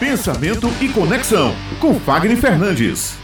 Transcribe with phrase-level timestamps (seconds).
[0.00, 3.18] Pensamento e Conexão, com Fagner Fernandes.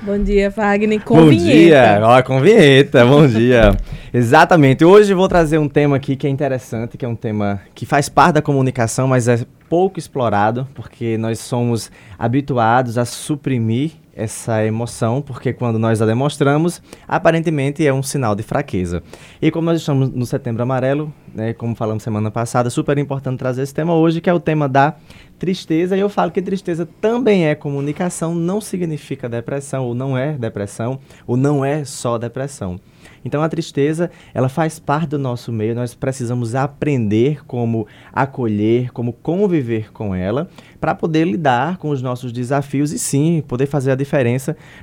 [0.00, 1.52] Bom dia, Fagner, com bom vinheta.
[1.52, 3.76] dia, ó, com vinheta, bom dia.
[4.14, 7.60] Exatamente, hoje eu vou trazer um tema aqui que é interessante, que é um tema
[7.74, 13.90] que faz parte da comunicação, mas é pouco explorado, porque nós somos habituados a suprimir
[14.16, 19.02] essa emoção, porque quando nós a demonstramos, aparentemente é um sinal de fraqueza.
[19.40, 23.62] E como nós estamos no Setembro Amarelo, né, como falamos semana passada, super importante trazer
[23.62, 24.96] esse tema hoje, que é o tema da
[25.38, 25.96] tristeza.
[25.96, 30.98] E eu falo que tristeza também é comunicação, não significa depressão, ou não é depressão,
[31.26, 32.80] ou não é só depressão.
[33.24, 39.12] Então a tristeza, ela faz parte do nosso meio, nós precisamos aprender como acolher, como
[39.12, 40.48] conviver com ela,
[40.80, 44.05] para poder lidar com os nossos desafios e sim, poder fazer a diferença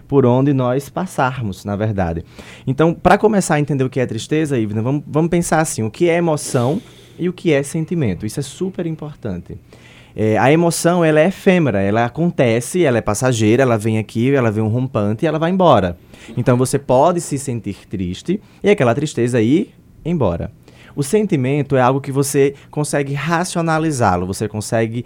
[0.08, 2.24] por onde nós passarmos, na verdade.
[2.66, 5.92] Então, para começar a entender o que é tristeza, Ivna, vamos, vamos pensar assim, o
[5.92, 6.82] que é emoção
[7.18, 8.26] e o que é sentimento.
[8.26, 9.58] Isso é super importante.
[10.16, 14.52] É, a emoção ela é efêmera, ela acontece, ela é passageira, ela vem aqui, ela
[14.52, 15.98] vem um rompante e ela vai embora.
[16.38, 19.74] Então você pode se sentir triste e aquela tristeza ir
[20.06, 20.52] embora.
[20.96, 25.04] O sentimento é algo que você consegue racionalizá-lo, você consegue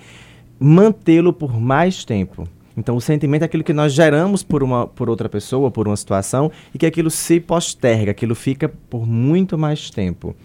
[0.60, 2.46] mantê-lo por mais tempo.
[2.78, 5.98] Então, o sentimento é aquilo que nós geramos por, uma, por outra pessoa, por uma
[5.98, 10.36] situação, e que aquilo se posterga, aquilo fica por muito mais tempo.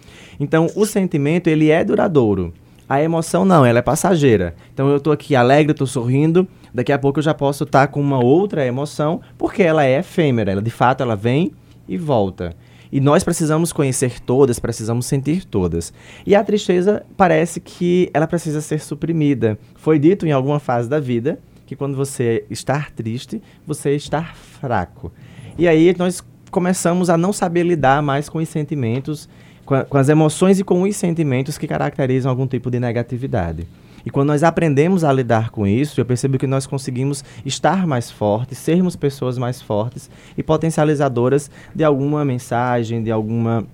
[0.40, 2.54] Então, o sentimento, ele é duradouro.
[2.88, 4.54] A emoção não, ela é passageira.
[4.74, 7.90] Então eu estou aqui alegre, estou sorrindo, daqui a pouco eu já posso estar tá
[7.90, 11.52] com uma outra emoção, porque ela é efêmera, ela de fato ela vem
[11.88, 12.54] e volta.
[12.90, 15.90] E nós precisamos conhecer todas, precisamos sentir todas.
[16.26, 19.58] E a tristeza parece que ela precisa ser suprimida.
[19.74, 25.12] Foi dito em alguma fase da vida que quando você está triste, você está fraco.
[25.58, 29.28] E aí nós começamos a não saber lidar mais com os sentimentos
[29.64, 33.66] com, a, com as emoções e com os sentimentos que caracterizam algum tipo de negatividade.
[34.04, 38.10] E quando nós aprendemos a lidar com isso, eu percebo que nós conseguimos estar mais
[38.10, 43.64] fortes, sermos pessoas mais fortes e potencializadoras de alguma mensagem, de alguma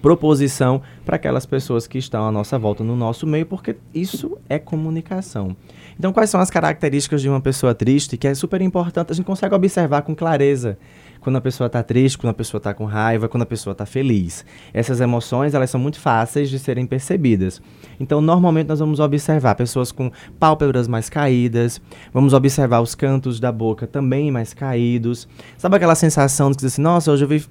[0.00, 4.58] proposição para aquelas pessoas que estão à nossa volta no nosso meio, porque isso é
[4.58, 5.56] comunicação.
[5.98, 9.12] Então, quais são as características de uma pessoa triste que é super importante?
[9.12, 10.78] A gente consegue observar com clareza
[11.20, 13.84] quando a pessoa está triste, quando a pessoa está com raiva, quando a pessoa está
[13.84, 14.44] feliz.
[14.72, 17.60] Essas emoções, elas são muito fáceis de serem percebidas.
[17.98, 21.80] Então, normalmente nós vamos observar pessoas com pálpebras mais caídas,
[22.12, 25.28] vamos observar os cantos da boca também mais caídos.
[25.56, 27.44] Sabe aquela sensação de que assim, nossa, hoje eu vi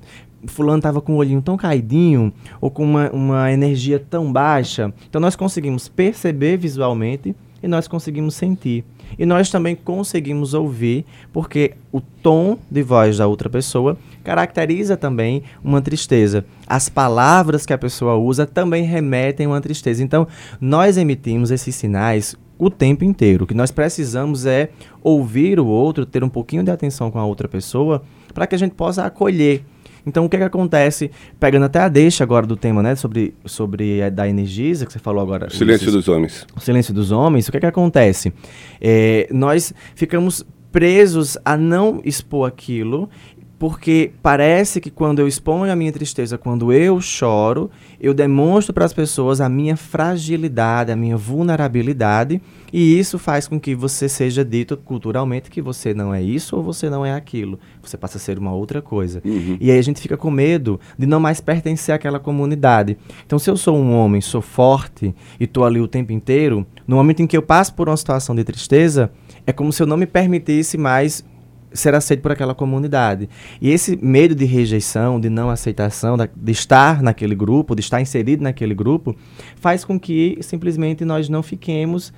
[0.45, 2.31] fulano estava com o olhinho tão caidinho
[2.61, 4.93] ou com uma, uma energia tão baixa.
[5.09, 8.83] Então, nós conseguimos perceber visualmente e nós conseguimos sentir.
[9.17, 15.43] E nós também conseguimos ouvir, porque o tom de voz da outra pessoa caracteriza também
[15.63, 16.45] uma tristeza.
[16.67, 20.03] As palavras que a pessoa usa também remetem a uma tristeza.
[20.03, 20.27] Então,
[20.59, 23.43] nós emitimos esses sinais o tempo inteiro.
[23.43, 24.69] O que nós precisamos é
[25.01, 28.03] ouvir o outro, ter um pouquinho de atenção com a outra pessoa,
[28.33, 29.63] para que a gente possa acolher
[30.07, 33.35] então, o que, é que acontece, pegando até a deixa agora do tema, né, sobre,
[33.45, 35.47] sobre a, da Energisa, que você falou agora.
[35.47, 36.47] O silêncio dos homens.
[36.55, 38.31] O silêncio dos homens, o que, é que acontece?
[38.79, 43.09] É, nós ficamos presos a não expor aquilo
[43.59, 48.85] porque parece que quando eu exponho a minha tristeza, quando eu choro, eu demonstro para
[48.85, 52.39] as pessoas a minha fragilidade, a minha vulnerabilidade,
[52.71, 56.61] e isso faz com que você seja dito culturalmente que você não é isso ou
[56.61, 57.59] você não é aquilo.
[57.81, 59.21] Você passa a ser uma outra coisa.
[59.25, 59.57] Uhum.
[59.59, 62.97] E aí a gente fica com medo de não mais pertencer àquela comunidade.
[63.25, 66.97] Então, se eu sou um homem, sou forte e estou ali o tempo inteiro, no
[66.97, 69.11] momento em que eu passo por uma situação de tristeza,
[69.47, 71.23] é como se eu não me permitisse mais
[71.73, 73.29] ser aceito por aquela comunidade.
[73.61, 78.43] E esse medo de rejeição, de não aceitação, de estar naquele grupo, de estar inserido
[78.43, 79.15] naquele grupo,
[79.55, 82.13] faz com que simplesmente nós não fiquemos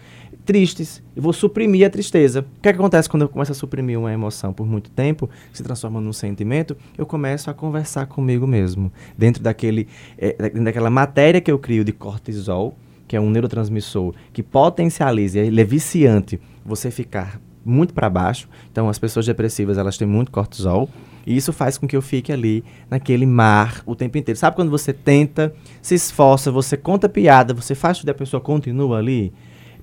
[0.45, 1.03] tristes.
[1.15, 2.39] Eu vou suprimir a tristeza.
[2.39, 5.29] O que, é que acontece quando eu começo a suprimir uma emoção por muito tempo,
[5.53, 6.75] se transforma num sentimento?
[6.97, 8.91] Eu começo a conversar comigo mesmo.
[9.17, 9.87] Dentro daquele,
[10.17, 12.75] é, daquela matéria que eu crio de cortisol,
[13.07, 18.47] que é um neurotransmissor que potencializa, ele é viciante, você ficar muito para baixo.
[18.71, 20.89] Então, as pessoas depressivas, elas têm muito cortisol.
[21.25, 24.39] E isso faz com que eu fique ali naquele mar o tempo inteiro.
[24.39, 28.41] Sabe quando você tenta, se esforça, você conta piada, você faz tudo e a pessoa
[28.41, 29.31] continua ali?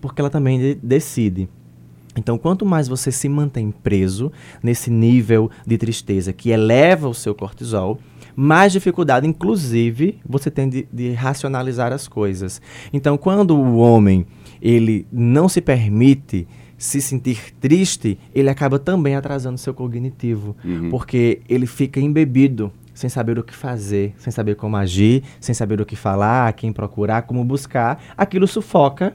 [0.00, 1.48] Porque ela também de decide.
[2.16, 4.32] Então, quanto mais você se mantém preso
[4.62, 7.98] nesse nível de tristeza que eleva o seu cortisol,
[8.34, 12.60] mais dificuldade, inclusive, você tem de, de racionalizar as coisas.
[12.92, 14.26] Então, quando o homem
[14.60, 20.90] ele não se permite se sentir triste, ele acaba também atrasando seu cognitivo, uhum.
[20.90, 25.80] porque ele fica embebido, sem saber o que fazer, sem saber como agir, sem saber
[25.80, 28.02] o que falar, quem procurar, como buscar.
[28.16, 29.14] Aquilo sufoca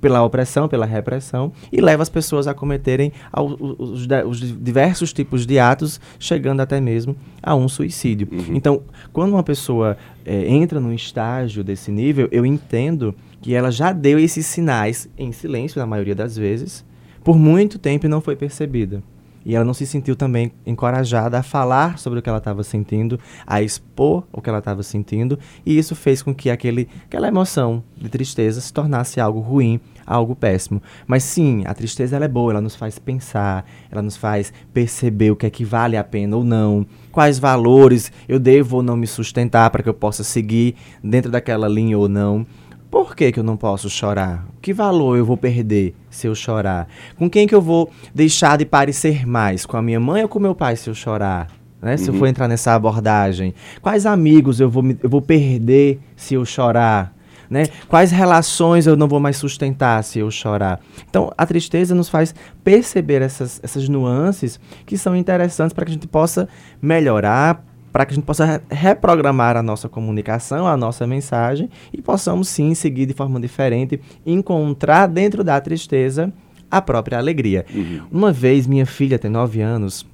[0.00, 5.58] pela opressão, pela repressão, e leva as pessoas a cometerem os, os, diversos tipos de
[5.58, 8.28] atos, chegando até mesmo a um suicídio.
[8.30, 8.56] Uhum.
[8.56, 13.92] Então, quando uma pessoa é, entra num estágio desse nível, eu entendo que ela já
[13.92, 16.84] deu esses sinais em silêncio, na maioria das vezes,
[17.22, 19.02] por muito tempo e não foi percebida.
[19.44, 23.18] E ela não se sentiu também encorajada a falar sobre o que ela estava sentindo,
[23.46, 27.82] a expor o que ela estava sentindo, e isso fez com que aquele, aquela emoção
[27.96, 30.82] de tristeza se tornasse algo ruim, algo péssimo.
[31.06, 35.30] Mas sim, a tristeza ela é boa, ela nos faz pensar, ela nos faz perceber
[35.30, 38.96] o que é que vale a pena ou não, quais valores eu devo ou não
[38.96, 42.46] me sustentar para que eu possa seguir dentro daquela linha ou não.
[42.90, 44.46] Por que, que eu não posso chorar?
[44.62, 46.88] Que valor eu vou perder se eu chorar?
[47.16, 49.66] Com quem que eu vou deixar de parecer mais?
[49.66, 51.48] Com a minha mãe ou com meu pai se eu chorar?
[51.82, 51.96] Né?
[51.96, 52.14] Se uhum.
[52.14, 53.54] eu for entrar nessa abordagem.
[53.82, 57.14] Quais amigos eu vou, me, eu vou perder se eu chorar?
[57.50, 57.66] Né?
[57.88, 60.80] Quais relações eu não vou mais sustentar se eu chorar?
[61.08, 62.34] Então, a tristeza nos faz
[62.64, 66.48] perceber essas, essas nuances que são interessantes para que a gente possa
[66.80, 67.64] melhorar,
[67.98, 72.72] para que a gente possa reprogramar a nossa comunicação, a nossa mensagem e possamos sim
[72.72, 76.32] seguir de forma diferente, encontrar dentro da tristeza
[76.70, 77.66] a própria alegria.
[77.74, 78.02] Uhum.
[78.08, 80.06] Uma vez, minha filha tem nove anos,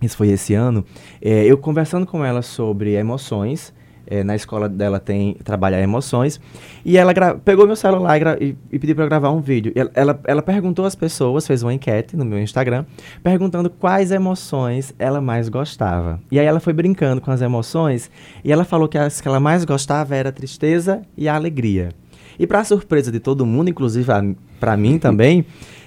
[0.00, 0.82] isso foi esse ano,
[1.20, 3.74] é, eu conversando com ela sobre emoções,
[4.10, 6.40] é, na escola dela tem trabalhar emoções.
[6.84, 7.12] E ela
[7.44, 9.72] pegou meu celular e, e, pediu para eu gravar um vídeo.
[9.74, 12.84] Ela, ela, ela, perguntou às pessoas, fez uma enquete no meu Instagram,
[13.22, 16.20] perguntando quais emoções ela mais gostava.
[16.30, 18.10] E aí ela foi brincando com as emoções
[18.42, 21.90] e ela falou que as que ela mais gostava era a tristeza e a alegria.
[22.38, 24.10] E para surpresa de todo mundo, inclusive
[24.58, 25.44] para mim também,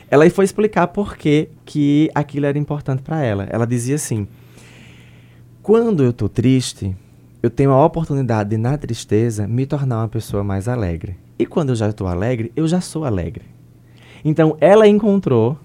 [0.10, 3.48] ela foi explicar por que, que aquilo era importante para ela.
[3.50, 4.28] Ela dizia assim:
[5.64, 6.94] quando eu tô triste,
[7.42, 11.18] eu tenho a oportunidade de, na tristeza, me tornar uma pessoa mais alegre.
[11.40, 13.46] E quando eu já estou alegre, eu já sou alegre.
[14.24, 15.58] Então, ela encontrou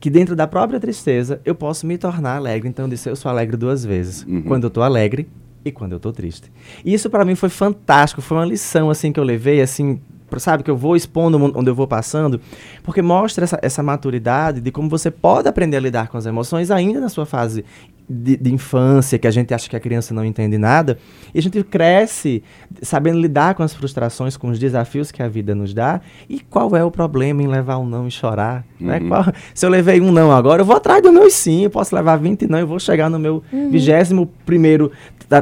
[0.00, 2.68] que dentro da própria tristeza eu posso me tornar alegre.
[2.68, 4.24] Então, eu disse, eu sou alegre duas vezes.
[4.24, 4.42] Uhum.
[4.42, 5.28] Quando eu estou alegre
[5.64, 6.50] e quando eu estou triste.
[6.84, 10.00] E isso para mim foi fantástico, foi uma lição assim que eu levei assim
[10.38, 12.40] sabe, que eu vou expondo onde eu vou passando,
[12.82, 16.70] porque mostra essa, essa maturidade de como você pode aprender a lidar com as emoções
[16.70, 17.64] ainda na sua fase
[18.08, 20.98] de, de, infância, que a gente acha que a criança não entende nada,
[21.34, 22.42] e a gente cresce
[22.82, 26.76] sabendo lidar com as frustrações, com os desafios que a vida nos dá, e qual
[26.76, 28.64] é o problema em levar um não e chorar?
[28.78, 28.98] Né?
[28.98, 29.02] Uhum.
[29.04, 29.08] Né?
[29.08, 29.24] Qual,
[29.54, 32.16] se eu levei um não agora, eu vou atrás do meu sim, eu posso levar
[32.16, 33.70] 20 não, eu vou chegar no meu uhum.
[33.70, 34.28] vigésimo uhum.
[34.44, 34.92] primeiro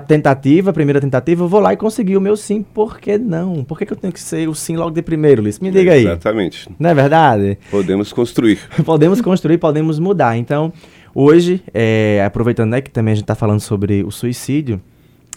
[0.00, 3.64] tentativa, primeira tentativa, eu vou lá e conseguir o meu sim, por que não?
[3.64, 5.58] Por que, que eu tenho que ser o sim logo de primeiro, Liz?
[5.58, 6.04] Me diga aí.
[6.04, 6.68] Exatamente.
[6.78, 7.58] Não é verdade?
[7.70, 8.58] Podemos construir.
[8.84, 10.36] podemos construir, podemos mudar.
[10.36, 10.72] Então,
[11.14, 14.80] Hoje, é, aproveitando né, que também a gente está falando sobre o suicídio,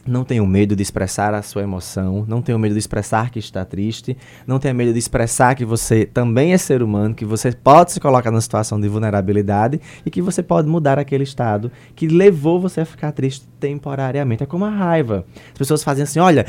[0.07, 3.65] não tenha medo de expressar a sua emoção, não tenha medo de expressar que está
[3.65, 4.15] triste,
[4.45, 7.99] não tenha medo de expressar que você também é ser humano, que você pode se
[7.99, 12.81] colocar numa situação de vulnerabilidade e que você pode mudar aquele estado que levou você
[12.81, 14.43] a ficar triste temporariamente.
[14.43, 15.25] É como a raiva.
[15.51, 16.45] As pessoas fazem assim: olha,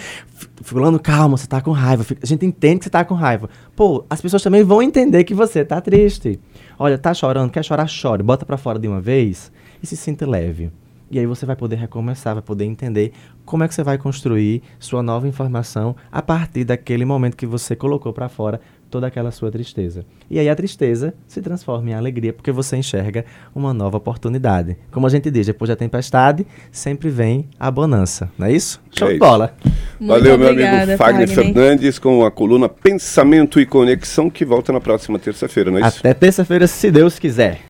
[0.63, 2.05] fulano, calma, você está com raiva.
[2.23, 3.49] A gente entende que você está com raiva.
[3.75, 6.39] Pô, as pessoas também vão entender que você está triste.
[6.79, 8.23] Olha, tá chorando, quer chorar, chore.
[8.23, 9.51] Bota para fora de uma vez
[9.83, 10.71] e se sinta leve.
[11.11, 13.13] E aí você vai poder recomeçar, vai poder entender
[13.45, 17.77] como é que você vai construir sua nova informação a partir daquele momento que você
[17.77, 18.61] colocou para fora
[18.91, 20.05] toda aquela sua tristeza.
[20.31, 24.77] E aí a tristeza se transforma em alegria porque você enxerga uma nova oportunidade.
[24.91, 28.81] Como a gente diz, depois da tempestade, sempre vem a bonança, não é isso?
[28.91, 29.55] Show é de bola.
[29.99, 34.45] Muito Valeu, obrigada, meu amigo Fagner, Fagner Fernandes, com a coluna Pensamento e Conexão, que
[34.45, 35.99] volta na próxima terça-feira, não é isso?
[35.99, 37.61] Até terça-feira, se Deus quiser.